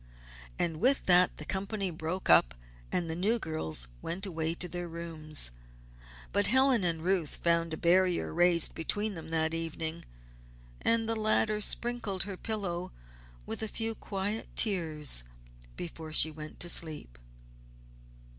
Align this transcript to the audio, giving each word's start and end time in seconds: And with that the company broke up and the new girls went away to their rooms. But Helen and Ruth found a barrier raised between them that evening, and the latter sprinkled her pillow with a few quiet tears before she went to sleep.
And 0.57 0.77
with 0.79 1.05
that 1.05 1.37
the 1.37 1.45
company 1.45 1.91
broke 1.91 2.27
up 2.27 2.55
and 2.91 3.07
the 3.07 3.15
new 3.15 3.37
girls 3.37 3.87
went 4.01 4.25
away 4.25 4.55
to 4.55 4.67
their 4.67 4.87
rooms. 4.87 5.51
But 6.33 6.47
Helen 6.47 6.83
and 6.83 7.03
Ruth 7.03 7.35
found 7.35 7.71
a 7.71 7.77
barrier 7.77 8.33
raised 8.33 8.73
between 8.73 9.13
them 9.13 9.29
that 9.29 9.53
evening, 9.53 10.03
and 10.81 11.07
the 11.07 11.15
latter 11.15 11.61
sprinkled 11.61 12.23
her 12.23 12.35
pillow 12.35 12.91
with 13.45 13.61
a 13.61 13.67
few 13.67 13.93
quiet 13.93 14.47
tears 14.55 15.23
before 15.77 16.11
she 16.11 16.31
went 16.31 16.59
to 16.61 16.69
sleep. 16.69 17.19